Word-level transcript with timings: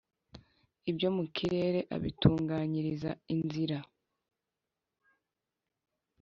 Ibyo 0.89 1.07
mu 1.15 1.23
kirere 1.35 1.79
abitunganyiriza 1.95 3.11
inzira, 3.33 3.77